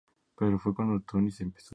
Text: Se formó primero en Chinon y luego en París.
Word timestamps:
Se 0.35 0.35
formó 0.35 0.59
primero 0.65 0.95
en 0.95 1.05
Chinon 1.05 1.21
y 1.27 1.29
luego 1.29 1.37
en 1.43 1.51
París. 1.51 1.69